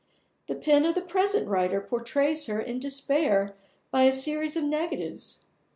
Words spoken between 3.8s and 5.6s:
by a series of negatives.